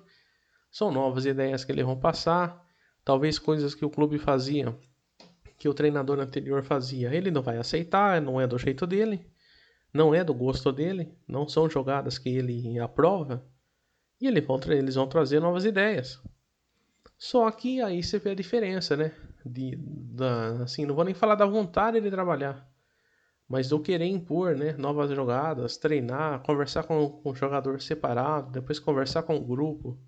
são 0.70 0.92
novas 0.92 1.26
ideias 1.26 1.64
que 1.64 1.72
eles 1.72 1.84
vão 1.84 1.98
passar. 1.98 2.63
Talvez 3.04 3.38
coisas 3.38 3.74
que 3.74 3.84
o 3.84 3.90
clube 3.90 4.18
fazia, 4.18 4.74
que 5.58 5.68
o 5.68 5.74
treinador 5.74 6.18
anterior 6.18 6.64
fazia, 6.64 7.14
ele 7.14 7.30
não 7.30 7.42
vai 7.42 7.58
aceitar, 7.58 8.20
não 8.20 8.40
é 8.40 8.46
do 8.46 8.58
jeito 8.58 8.86
dele, 8.86 9.26
não 9.92 10.14
é 10.14 10.24
do 10.24 10.32
gosto 10.32 10.72
dele, 10.72 11.14
não 11.28 11.46
são 11.46 11.68
jogadas 11.68 12.18
que 12.18 12.30
ele 12.30 12.78
aprova, 12.78 13.44
e 14.20 14.26
ele 14.26 14.44
eles 14.70 14.94
vão 14.94 15.06
trazer 15.06 15.40
novas 15.40 15.64
ideias. 15.64 16.20
Só 17.18 17.50
que 17.50 17.80
aí 17.80 18.02
você 18.02 18.18
vê 18.18 18.30
a 18.30 18.34
diferença, 18.34 18.96
né? 18.96 19.12
De, 19.44 19.76
da, 19.76 20.62
assim, 20.62 20.86
não 20.86 20.94
vou 20.94 21.04
nem 21.04 21.14
falar 21.14 21.34
da 21.34 21.46
vontade 21.46 22.00
de 22.00 22.10
trabalhar, 22.10 22.66
mas 23.46 23.68
do 23.68 23.80
querer 23.80 24.06
impor, 24.06 24.56
né? 24.56 24.72
Novas 24.78 25.10
jogadas, 25.10 25.76
treinar, 25.76 26.42
conversar 26.42 26.84
com, 26.84 27.08
com 27.08 27.30
o 27.30 27.34
jogador 27.34 27.80
separado, 27.80 28.50
depois 28.50 28.78
conversar 28.78 29.22
com 29.22 29.36
o 29.36 29.44
grupo 29.44 29.98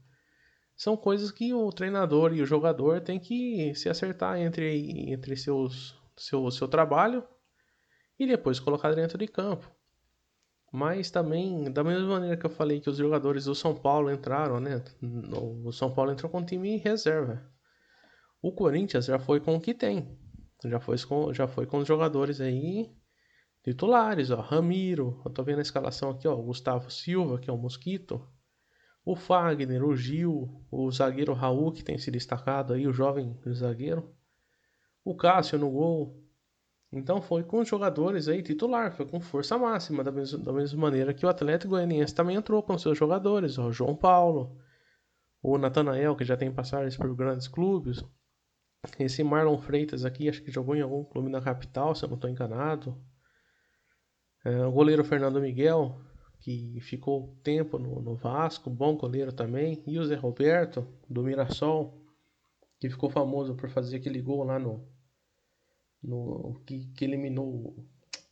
são 0.77 0.95
coisas 0.95 1.31
que 1.31 1.55
o 1.55 1.73
treinador 1.73 2.35
e 2.35 2.43
o 2.43 2.47
jogador 2.47 3.01
têm 3.01 3.19
que 3.19 3.75
se 3.75 3.89
acertar 3.89 4.39
entre, 4.39 5.11
entre 5.11 5.35
seus, 5.35 5.99
seu, 6.17 6.51
seu 6.51 6.69
trabalho 6.69 7.27
e 8.19 8.27
depois 8.27 8.61
colocar 8.61 8.95
dentro 8.95 9.17
de 9.17 9.27
campo. 9.27 9.71
Mas 10.71 11.11
também, 11.11 11.73
da 11.73 11.83
mesma 11.83 12.09
maneira 12.09 12.37
que 12.37 12.45
eu 12.45 12.51
falei 12.51 12.81
que 12.81 12.91
os 12.91 12.99
jogadores 12.99 13.47
do 13.47 13.55
São 13.55 13.75
Paulo 13.75 14.11
entraram, 14.11 14.61
né? 14.61 14.85
O 15.65 15.73
São 15.73 15.95
Paulo 15.95 16.13
entrou 16.13 16.31
com 16.31 16.41
um 16.41 16.45
time 16.45 16.69
em 16.69 16.77
reserva. 16.77 17.51
O 18.43 18.53
Corinthians 18.53 19.07
já 19.07 19.19
foi 19.19 19.41
com 19.41 19.57
o 19.57 19.61
que 19.61 19.73
tem. 19.73 20.19
Já 20.65 20.79
foi 20.79 20.99
com, 20.99 21.33
já 21.33 21.49
foi 21.49 21.65
com 21.65 21.79
os 21.79 21.89
jogadores 21.89 22.41
aí 22.41 22.95
titulares, 23.65 24.31
ó. 24.31 24.41
Ramiro, 24.41 25.23
eu 25.25 25.31
tô 25.31 25.43
vendo 25.43 25.61
a 25.61 25.63
escalação 25.63 26.11
aqui, 26.11 26.29
ó. 26.29 26.37
Gustavo 26.37 26.91
Silva, 26.91 27.39
que 27.39 27.49
é 27.49 27.53
o 27.53 27.57
Mosquito 27.57 28.29
o 29.07 29.15
Fagner, 29.15 29.85
o 29.85 29.95
Gil, 29.97 30.51
o 30.69 30.91
zagueiro 30.91 31.33
Raul, 31.33 31.71
que 31.71 31.85
tem 31.85 31.97
se 31.97 32.11
destacado 32.11 32.73
aí, 32.73 32.89
o 32.89 32.93
jovem 32.93 33.39
zagueiro, 33.53 34.13
o 35.05 35.15
Cássio 35.15 35.61
no 35.61 35.71
gol. 35.71 36.21
Então 36.91 37.23
foi 37.23 37.45
com 37.45 37.61
os 37.61 37.69
jogadores 37.69 38.27
aí 38.27 38.43
titular, 38.43 38.93
foi 38.93 39.07
com 39.07 39.21
força 39.21 39.57
máxima, 39.57 40.03
da 40.03 40.11
mesma, 40.11 40.39
da 40.41 40.53
mesma 40.53 40.81
maneira 40.81 41.15
que 41.15 41.25
o 41.25 41.29
Atlético 41.29 41.71
Goianiense 41.71 42.13
também 42.13 42.35
entrou 42.35 42.61
com 42.65 42.77
seus 42.77 42.99
jogadores, 42.99 43.59
o 43.59 43.71
João 43.71 43.95
Paulo, 43.95 44.59
o 45.41 45.57
Natanael, 45.57 46.17
que 46.17 46.25
já 46.25 46.37
tem 46.37 46.53
passagens 46.53 46.97
por 46.97 47.15
grandes 47.15 47.47
clubes, 47.47 48.05
esse 48.99 49.23
Marlon 49.23 49.59
Freitas 49.59 50.05
aqui, 50.05 50.29
acho 50.29 50.43
que 50.43 50.51
jogou 50.51 50.75
em 50.75 50.81
algum 50.81 51.05
clube 51.05 51.31
na 51.31 51.41
capital, 51.41 51.95
se 51.95 52.05
eu 52.05 52.09
não 52.09 52.17
estou 52.17 52.29
enganado. 52.29 53.01
É, 54.45 54.67
o 54.67 54.73
goleiro 54.73 55.05
Fernando 55.05 55.41
Miguel, 55.41 56.01
que 56.47 56.81
ficou 56.81 57.37
tempo 57.43 57.77
no, 57.77 58.01
no 58.01 58.15
Vasco, 58.15 58.71
bom 58.71 58.97
goleiro 58.97 59.33
também, 59.33 59.83
e 59.85 59.99
o 59.99 60.05
Zé 60.05 60.15
Roberto, 60.15 60.87
do 61.11 61.25
Mirassol, 61.25 62.01
que 62.79 62.89
ficou 62.89 63.11
famoso 63.11 63.57
por 63.57 63.69
fazer 63.69 63.97
aquele 63.97 64.23
gol 64.23 64.45
lá 64.45 64.57
no, 64.57 64.89
no 66.01 66.61
que, 66.65 66.87
que 66.93 67.05
eliminou 67.05 67.75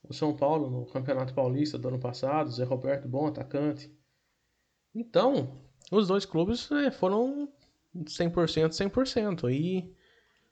o 0.09 0.15
São 0.15 0.33
Paulo 0.37 0.71
no 0.71 0.87
Campeonato 0.87 1.35
Paulista 1.35 1.77
do 1.77 1.89
ano 1.89 1.99
passado, 1.99 2.53
Zé 2.53 2.63
Roberto, 2.63 3.09
bom 3.09 3.27
atacante. 3.27 3.93
Então, 4.95 5.53
os 5.91 6.07
dois 6.07 6.25
clubes 6.25 6.71
é, 6.71 6.93
foram 6.93 7.53
100%, 7.97 8.69
100%. 8.69 9.51
E, 9.53 9.93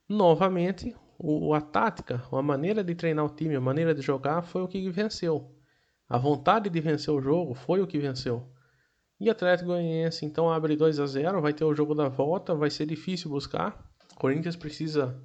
novamente, 0.08 0.96
o, 1.16 1.54
a 1.54 1.60
tática, 1.60 2.24
a 2.32 2.42
maneira 2.42 2.82
de 2.82 2.96
treinar 2.96 3.24
o 3.24 3.36
time, 3.36 3.54
a 3.54 3.60
maneira 3.60 3.94
de 3.94 4.02
jogar 4.02 4.42
foi 4.42 4.62
o 4.62 4.68
que 4.68 4.90
venceu. 4.90 5.61
A 6.12 6.18
vontade 6.18 6.68
de 6.68 6.78
vencer 6.78 7.10
o 7.10 7.22
jogo 7.22 7.54
foi 7.54 7.80
o 7.80 7.86
que 7.86 7.98
venceu. 7.98 8.46
E 9.18 9.30
Atlético 9.30 9.68
Goianiense 9.68 10.26
então 10.26 10.50
abre 10.50 10.76
2 10.76 11.00
a 11.00 11.06
0, 11.06 11.40
vai 11.40 11.54
ter 11.54 11.64
o 11.64 11.74
jogo 11.74 11.94
da 11.94 12.10
volta, 12.10 12.54
vai 12.54 12.68
ser 12.68 12.84
difícil 12.84 13.30
buscar. 13.30 13.82
O 14.14 14.18
Corinthians 14.18 14.54
precisa 14.54 15.18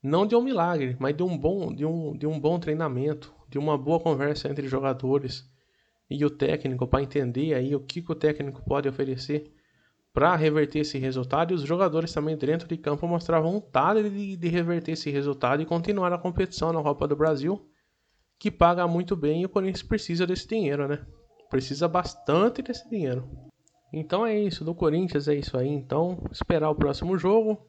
não 0.00 0.24
de 0.24 0.36
um 0.36 0.40
milagre, 0.40 0.96
mas 1.00 1.16
de 1.16 1.24
um 1.24 1.36
bom, 1.36 1.74
de 1.74 1.84
um, 1.84 2.16
de 2.16 2.28
um 2.28 2.38
bom 2.38 2.60
treinamento, 2.60 3.34
de 3.48 3.58
uma 3.58 3.76
boa 3.76 3.98
conversa 3.98 4.48
entre 4.48 4.68
jogadores 4.68 5.50
e 6.08 6.24
o 6.24 6.30
técnico 6.30 6.86
para 6.86 7.02
entender 7.02 7.52
aí 7.52 7.74
o 7.74 7.80
que, 7.80 8.00
que 8.00 8.12
o 8.12 8.14
técnico 8.14 8.64
pode 8.64 8.88
oferecer 8.88 9.52
para 10.12 10.36
reverter 10.36 10.78
esse 10.78 10.96
resultado 10.96 11.50
e 11.50 11.54
os 11.56 11.62
jogadores 11.62 12.12
também 12.12 12.36
dentro 12.36 12.68
de 12.68 12.76
campo 12.76 13.08
mostrar 13.08 13.40
vontade 13.40 14.08
de, 14.08 14.36
de 14.36 14.48
reverter 14.48 14.92
esse 14.92 15.10
resultado 15.10 15.60
e 15.60 15.66
continuar 15.66 16.12
a 16.12 16.18
competição 16.18 16.72
na 16.72 16.80
Copa 16.80 17.08
do 17.08 17.16
Brasil 17.16 17.68
que 18.38 18.50
paga 18.50 18.86
muito 18.86 19.16
bem 19.16 19.42
e 19.42 19.46
o 19.46 19.48
Corinthians 19.48 19.82
precisa 19.82 20.26
desse 20.26 20.46
dinheiro, 20.46 20.88
né? 20.88 21.04
precisa 21.54 21.86
bastante 21.86 22.62
desse 22.62 22.88
dinheiro. 22.90 23.28
Então 23.92 24.26
é 24.26 24.36
isso, 24.36 24.64
do 24.64 24.74
Corinthians 24.74 25.28
é 25.28 25.36
isso 25.36 25.56
aí. 25.56 25.68
Então, 25.68 26.20
esperar 26.32 26.68
o 26.68 26.74
próximo 26.74 27.16
jogo. 27.16 27.64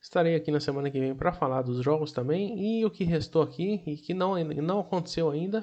Estarei 0.00 0.34
aqui 0.34 0.50
na 0.50 0.60
semana 0.60 0.90
que 0.90 0.98
vem 0.98 1.14
para 1.14 1.30
falar 1.30 1.60
dos 1.60 1.84
jogos 1.84 2.10
também. 2.10 2.58
E 2.58 2.86
o 2.86 2.90
que 2.90 3.04
restou 3.04 3.42
aqui, 3.42 3.82
e 3.86 3.96
que 3.96 4.14
não, 4.14 4.42
não 4.44 4.80
aconteceu 4.80 5.28
ainda, 5.30 5.62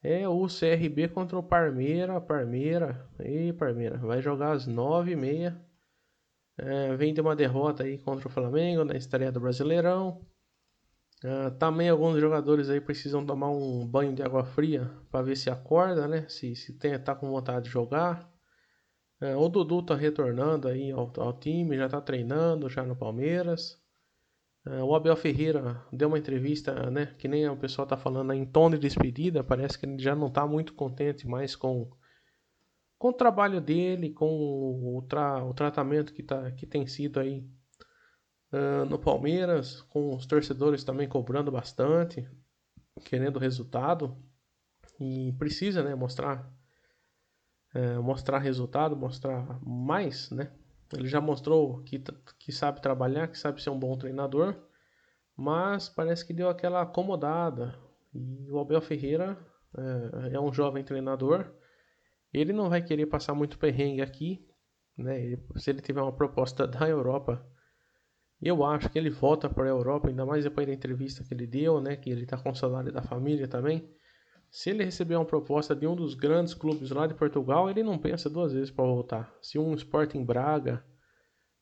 é 0.00 0.28
o 0.28 0.46
CRB 0.46 1.08
contra 1.08 1.36
o 1.36 1.42
Parmeira. 1.42 2.20
Parmeira, 2.20 3.08
ei 3.18 3.52
Parmeira, 3.52 3.98
vai 3.98 4.22
jogar 4.22 4.52
às 4.52 4.68
9h30. 4.68 5.60
É, 6.58 6.94
vem 6.94 7.12
de 7.12 7.20
uma 7.20 7.34
derrota 7.34 7.82
aí 7.82 7.98
contra 7.98 8.28
o 8.28 8.30
Flamengo 8.30 8.84
na 8.84 8.96
estreia 8.96 9.32
do 9.32 9.40
Brasileirão. 9.40 10.24
É, 11.24 11.50
também 11.50 11.88
alguns 11.88 12.20
jogadores 12.20 12.68
aí 12.68 12.80
precisam 12.80 13.24
tomar 13.24 13.50
um 13.50 13.86
banho 13.86 14.14
de 14.14 14.22
água 14.22 14.44
fria 14.44 14.90
para 15.10 15.22
ver 15.22 15.36
se 15.36 15.48
acorda, 15.48 16.06
né? 16.06 16.28
Se, 16.28 16.54
se 16.54 16.74
tem, 16.78 16.98
tá 16.98 17.14
com 17.14 17.30
vontade 17.30 17.64
de 17.66 17.70
jogar. 17.70 18.30
É, 19.20 19.34
o 19.34 19.48
Dudu 19.48 19.82
tá 19.82 19.94
retornando 19.94 20.68
aí 20.68 20.90
ao, 20.90 21.10
ao, 21.18 21.32
time, 21.38 21.76
já 21.76 21.88
tá 21.88 22.00
treinando 22.00 22.68
já 22.68 22.82
no 22.84 22.94
Palmeiras. 22.94 23.80
É, 24.66 24.82
o 24.82 24.94
Abel 24.94 25.16
Ferreira 25.16 25.82
deu 25.92 26.08
uma 26.08 26.18
entrevista, 26.18 26.90
né, 26.90 27.14
que 27.18 27.28
nem 27.28 27.48
o 27.48 27.56
pessoal 27.56 27.86
tá 27.86 27.96
falando 27.96 28.32
em 28.32 28.44
tom 28.44 28.68
de 28.70 28.78
despedida, 28.78 29.44
parece 29.44 29.78
que 29.78 29.86
ele 29.86 29.98
já 29.98 30.14
não 30.14 30.30
tá 30.30 30.46
muito 30.46 30.74
contente 30.74 31.26
mais 31.26 31.56
com, 31.56 31.90
com 32.98 33.08
o 33.08 33.12
trabalho 33.12 33.60
dele, 33.60 34.10
com 34.12 34.26
o, 34.26 35.02
tra, 35.08 35.44
o 35.44 35.54
tratamento 35.54 36.12
que, 36.12 36.22
tá, 36.22 36.50
que 36.50 36.66
tem 36.66 36.86
sido 36.86 37.20
aí 37.20 37.48
uh, 38.52 38.84
no 38.84 38.98
Palmeiras, 38.98 39.82
com 39.82 40.14
os 40.14 40.26
torcedores 40.26 40.84
também 40.84 41.08
cobrando 41.08 41.50
bastante, 41.50 42.28
querendo 43.04 43.38
resultado. 43.38 44.16
E 44.98 45.32
precisa, 45.38 45.82
né, 45.82 45.94
mostrar 45.94 46.50
é, 47.76 47.98
mostrar 47.98 48.38
resultado, 48.38 48.96
mostrar 48.96 49.60
mais, 49.62 50.30
né? 50.30 50.50
Ele 50.94 51.06
já 51.06 51.20
mostrou 51.20 51.82
que, 51.82 52.02
que 52.38 52.50
sabe 52.50 52.80
trabalhar, 52.80 53.28
que 53.28 53.38
sabe 53.38 53.62
ser 53.62 53.68
um 53.68 53.78
bom 53.78 53.98
treinador, 53.98 54.56
mas 55.36 55.86
parece 55.86 56.24
que 56.24 56.32
deu 56.32 56.48
aquela 56.48 56.80
acomodada. 56.80 57.78
E 58.14 58.50
o 58.50 58.58
Abel 58.58 58.80
Ferreira 58.80 59.36
é, 59.76 60.36
é 60.36 60.40
um 60.40 60.50
jovem 60.50 60.82
treinador, 60.82 61.52
ele 62.32 62.52
não 62.52 62.70
vai 62.70 62.82
querer 62.82 63.06
passar 63.06 63.34
muito 63.34 63.58
perrengue 63.58 64.00
aqui, 64.00 64.46
né? 64.96 65.36
Se 65.56 65.68
ele 65.68 65.82
tiver 65.82 66.00
uma 66.00 66.16
proposta 66.16 66.64
da 66.66 66.88
Europa, 66.88 67.46
eu 68.40 68.64
acho 68.64 68.90
que 68.90 68.98
ele 68.98 69.10
volta 69.10 69.48
para 69.48 69.64
a 69.64 69.68
Europa, 69.68 70.08
ainda 70.08 70.26
mais 70.26 70.44
depois 70.44 70.66
da 70.66 70.72
entrevista 70.72 71.24
que 71.24 71.32
ele 71.32 71.46
deu, 71.46 71.80
né? 71.80 71.96
Que 71.96 72.10
ele 72.10 72.24
está 72.24 72.36
com 72.36 72.50
o 72.50 72.54
salário 72.54 72.92
da 72.92 73.02
família 73.02 73.48
também. 73.48 73.88
Se 74.50 74.70
ele 74.70 74.84
receber 74.84 75.16
uma 75.16 75.24
proposta 75.24 75.74
de 75.74 75.86
um 75.86 75.96
dos 75.96 76.14
grandes 76.14 76.54
clubes 76.54 76.90
lá 76.90 77.06
de 77.06 77.14
Portugal, 77.14 77.68
ele 77.68 77.82
não 77.82 77.98
pensa 77.98 78.30
duas 78.30 78.52
vezes 78.52 78.70
para 78.70 78.84
voltar. 78.84 79.34
Se 79.42 79.58
um 79.58 79.74
Sporting 79.74 80.24
Braga, 80.24 80.84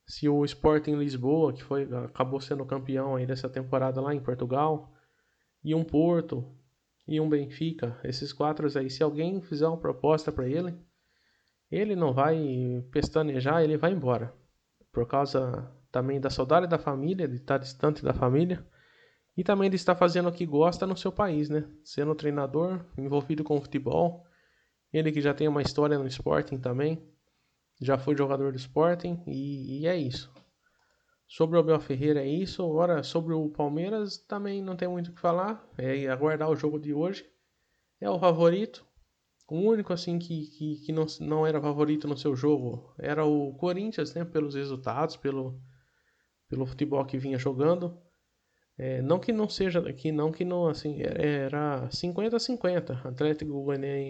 se 0.07 0.29
o 0.29 0.45
Sporting 0.45 0.97
Lisboa, 0.97 1.53
que 1.53 1.63
foi 1.63 1.85
acabou 2.05 2.41
sendo 2.41 2.67
campeão 2.67 3.17
aí 3.17 3.27
dessa 3.27 3.49
temporada 3.49 4.01
lá 4.01 4.15
em 4.15 4.21
Portugal, 4.21 4.93
e 5.63 5.75
um 5.75 5.83
Porto, 5.83 6.45
e 7.07 7.21
um 7.21 7.29
Benfica, 7.29 7.99
esses 8.05 8.33
quatro 8.33 8.67
aí, 8.79 8.91
se 8.91 9.03
alguém 9.03 9.41
fizer 9.41 9.67
uma 9.67 9.79
proposta 9.79 10.31
para 10.31 10.49
ele, 10.49 10.75
ele 11.71 11.97
não 11.97 12.13
vai 12.13 12.85
pestanejar, 12.91 13.63
ele 13.63 13.77
vai 13.77 13.93
embora. 13.93 14.35
Por 14.93 15.07
causa 15.07 15.71
também 15.95 16.21
da 16.21 16.29
saudade 16.29 16.67
da 16.67 16.77
família, 16.77 17.29
de 17.29 17.37
estar 17.37 17.57
distante 17.57 18.03
da 18.03 18.13
família 18.13 18.67
e 19.37 19.45
também 19.45 19.67
ele 19.67 19.77
está 19.77 19.95
fazendo 19.95 20.29
o 20.29 20.33
que 20.33 20.45
gosta 20.45 20.87
no 20.87 20.97
seu 20.97 21.13
país, 21.13 21.49
né? 21.49 21.65
Sendo 21.85 22.15
treinador, 22.17 22.85
envolvido 22.99 23.45
com 23.45 23.57
o 23.57 23.61
futebol. 23.61 24.25
Ele 24.93 25.13
que 25.13 25.21
já 25.21 25.33
tem 25.33 25.47
uma 25.47 25.63
história 25.63 25.97
no 25.97 26.07
Sporting 26.07 26.59
também. 26.59 27.01
Já 27.81 27.97
foi 27.97 28.17
jogador 28.17 28.51
do 28.51 28.59
Sporting 28.59 29.23
e, 29.27 29.83
e 29.83 29.87
é 29.87 29.97
isso. 29.97 30.33
Sobre 31.29 31.57
o 31.57 31.61
Abel 31.61 31.81
Ferreira 31.81 32.23
é 32.23 32.29
isso. 32.29 32.63
Agora, 32.65 33.03
sobre 33.05 33.35
o 33.35 33.49
Palmeiras 33.49 34.19
também 34.19 34.63
não 34.63 34.77
tem 34.77 34.89
muito 34.89 35.11
o 35.11 35.15
que 35.15 35.21
falar. 35.21 35.65
É 35.79 36.09
aguardar 36.09 36.51
o 36.51 36.57
jogo 36.57 36.79
de 36.79 36.93
hoje. 36.93 37.25
É 38.01 38.11
o 38.11 38.19
favorito. 38.19 38.85
O 39.49 39.57
único 39.57 39.93
assim 39.93 40.19
que, 40.19 40.47
que, 40.47 40.77
que 40.87 40.93
não, 40.93 41.07
não 41.21 41.47
era 41.47 41.61
favorito 41.61 42.09
no 42.09 42.17
seu 42.17 42.35
jogo 42.35 42.95
era 42.99 43.25
o 43.25 43.53
Corinthians, 43.55 44.15
né? 44.15 44.25
Pelos 44.25 44.55
resultados, 44.55 45.17
pelo, 45.17 45.61
pelo 46.55 46.67
futebol 46.67 47.05
que 47.05 47.19
vinha 47.19 47.37
jogando. 47.37 48.01
É, 48.79 49.03
não 49.03 49.19
que 49.19 49.33
não 49.33 49.49
seja 49.49 49.81
aqui, 49.89 50.11
não 50.11 50.33
que 50.33 50.45
não, 50.45 50.67
assim, 50.67 51.01
era 51.03 51.89
50-50, 51.91 53.07
Atlético 53.07 53.65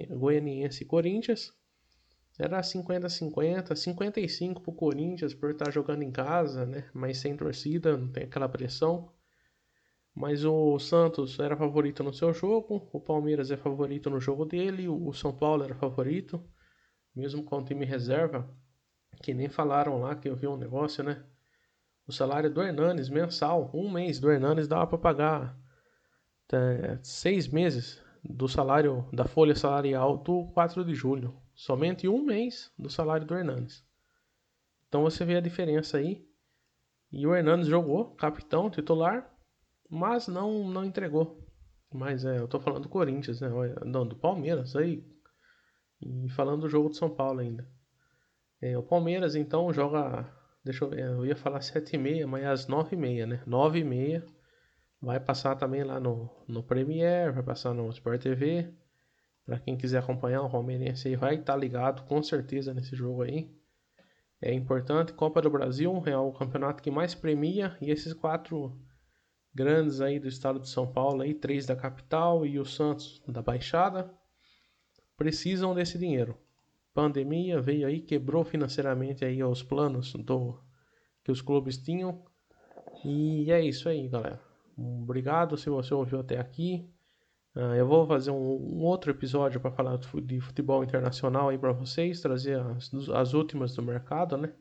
Goianiense 0.09 0.85
e 0.85 0.87
Corinthians, 0.87 1.53
era 2.39 2.61
50-50, 2.63 3.77
55 3.77 4.63
pro 4.63 4.73
Corinthians 4.73 5.35
por 5.35 5.51
estar 5.51 5.71
jogando 5.71 6.03
em 6.03 6.11
casa, 6.11 6.65
né, 6.65 6.89
mas 6.95 7.19
sem 7.19 7.37
torcida, 7.37 7.95
não 7.95 8.11
tem 8.11 8.25
aquela 8.25 8.49
pressão, 8.49 9.13
mas 10.15 10.47
o 10.47 10.79
Santos 10.79 11.39
era 11.39 11.57
favorito 11.59 12.03
no 12.03 12.15
seu 12.15 12.33
jogo, 12.33 12.89
o 12.91 13.01
Palmeiras 13.01 13.51
é 13.51 13.59
favorito 13.59 14.09
no 14.09 14.19
jogo 14.19 14.47
dele, 14.47 14.89
o 14.89 15.13
São 15.13 15.37
Paulo 15.37 15.63
era 15.63 15.75
favorito, 15.75 16.43
mesmo 17.15 17.45
com 17.45 17.59
o 17.59 17.65
time 17.65 17.85
reserva, 17.85 18.49
que 19.23 19.35
nem 19.35 19.51
falaram 19.51 20.01
lá, 20.01 20.17
que 20.17 20.27
eu 20.27 20.37
vi 20.37 20.47
um 20.47 20.57
negócio, 20.57 21.05
né, 21.05 21.23
o 22.07 22.13
salário 22.13 22.53
do 22.53 22.63
Hernanes 22.63 23.09
mensal, 23.09 23.71
um 23.73 23.91
mês 23.91 24.21
do 24.21 24.31
Hernanes 24.31 24.69
dava 24.69 24.87
para 24.87 24.99
pagar 24.99 25.59
é, 26.53 26.99
seis 27.03 27.49
meses 27.49 28.03
do 28.23 28.49
salário 28.49 29.07
da 29.13 29.25
folha 29.25 29.55
salarial 29.55 30.19
do 30.19 30.47
4 30.53 30.85
de 30.85 30.95
julho. 30.95 31.35
Somente 31.55 32.09
um 32.09 32.23
mês 32.23 32.73
do 32.79 32.91
salário 32.91 33.27
do 33.27 33.35
Hernanes. 33.35 33.85
Então 34.89 35.03
você 35.03 35.25
vê 35.25 35.37
a 35.37 35.41
diferença 35.41 35.99
aí. 35.99 36.27
E 37.11 37.27
o 37.27 37.35
Hernanes 37.35 37.69
jogou, 37.69 38.15
capitão, 38.17 38.69
titular, 38.69 39.33
mas 39.89 40.27
não, 40.27 40.69
não 40.69 40.85
entregou. 40.85 41.45
Mas 41.93 42.25
é, 42.25 42.39
eu 42.39 42.49
tô 42.49 42.59
falando 42.59 42.83
do 42.83 42.89
Corinthians, 42.89 43.41
né? 43.41 43.49
Não, 43.85 44.07
do 44.07 44.17
Palmeiras 44.17 44.75
aí. 44.75 45.07
E 46.01 46.29
falando 46.31 46.63
do 46.63 46.69
jogo 46.69 46.91
de 46.91 46.97
São 46.97 47.09
Paulo 47.09 47.41
ainda. 47.41 47.69
É, 48.61 48.77
o 48.77 48.83
Palmeiras 48.83 49.37
então 49.37 49.73
joga 49.73 50.29
Deixa 50.65 50.83
eu 50.83 50.89
ver, 50.89 51.01
eu 51.01 51.27
ia 51.27 51.37
falar 51.37 51.61
7 51.61 51.95
e 51.95 51.99
meia, 51.99 52.27
mas 52.27 52.43
é 52.43 52.47
às 52.47 52.67
9 52.67 52.97
e 52.97 52.99
meia, 52.99 53.27
né? 53.27 53.43
9 53.47 53.81
e 53.81 53.85
meia. 53.85 54.25
Vai 55.01 55.21
passar 55.21 55.57
também 55.57 55.85
lá 55.85 56.01
no, 56.01 56.31
no 56.49 56.63
Premiere, 56.63 57.33
vai 57.33 57.43
passar 57.43 57.75
no 57.75 57.91
Sport 57.91 58.23
TV. 58.23 58.73
Para 59.45 59.61
quem 59.61 59.77
quiser 59.77 59.99
acompanhar 59.99 60.41
o 60.41 60.51
Palmeirense 60.51 61.09
aí, 61.09 61.17
vai 61.17 61.35
estar 61.35 61.53
tá 61.53 61.59
ligado 61.59 62.05
com 62.05 62.23
certeza 62.23 62.73
nesse 62.73 62.97
jogo 62.97 63.23
aí. 63.23 63.55
É 64.41 64.55
importante, 64.55 65.13
Copa 65.13 65.43
do 65.43 65.51
Brasil 65.51 66.03
é 66.07 66.17
o 66.17 66.33
campeonato 66.33 66.83
que 66.83 66.91
mais 66.91 67.15
premia 67.15 67.77
e 67.81 67.91
esses 67.91 68.15
quatro 68.15 68.75
grandes 69.55 70.01
aí 70.01 70.19
do 70.19 70.29
estado 70.29 70.59
de 70.61 70.69
São 70.71 70.91
Paulo 70.91 71.21
aí, 71.21 71.35
três 71.35 71.67
da 71.67 71.77
capital 71.77 72.47
e 72.47 72.59
o 72.59 72.65
Santos 72.65 73.23
da 73.29 73.43
Baixada, 73.43 74.11
precisam 75.17 75.75
desse 75.75 75.99
dinheiro 75.99 76.39
pandemia 76.95 77.61
veio 77.61 77.87
aí, 77.87 78.01
quebrou 78.01 78.45
financeiramente 78.45 79.25
aí 79.25 79.43
os 79.43 79.63
planos 79.63 80.13
do, 80.15 80.59
que 81.25 81.33
os 81.33 81.43
clubes 81.43 81.77
tinham. 81.77 82.25
E 83.05 83.51
é 83.51 83.61
isso 83.61 83.89
aí, 83.89 84.09
galera. 84.09 84.41
Obrigado 84.79 85.57
se 85.57 85.69
você 85.69 85.93
ouviu 85.93 86.21
até 86.21 86.39
aqui. 86.39 86.89
Uh, 87.55 87.75
eu 87.75 87.87
vou 87.87 88.07
fazer 88.07 88.31
um, 88.31 88.37
um 88.37 88.83
outro 88.83 89.11
episódio 89.11 89.61
para 89.61 89.71
falar 89.71 89.99
de 90.23 90.41
futebol 90.41 90.83
internacional 90.83 91.49
aí 91.49 91.59
para 91.59 91.73
vocês, 91.73 92.21
trazer 92.21 92.59
as, 92.59 92.91
as 93.11 93.35
últimas 93.35 93.75
do 93.75 93.83
mercado, 93.83 94.37
né? 94.37 94.53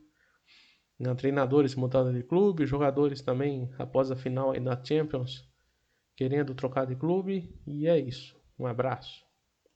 Uh, 0.99 1.15
treinadores 1.15 1.75
mudando 1.75 2.13
de 2.13 2.23
clube, 2.23 2.65
jogadores 2.65 3.21
também 3.21 3.71
após 3.79 4.11
a 4.11 4.15
final 4.15 4.51
aí 4.51 4.59
da 4.59 4.81
Champions 4.83 5.47
querendo 6.15 6.53
trocar 6.53 6.85
de 6.85 6.95
clube. 6.95 7.59
E 7.65 7.87
é 7.87 7.97
isso. 7.97 8.35
Um 8.57 8.67
abraço. 8.67 9.23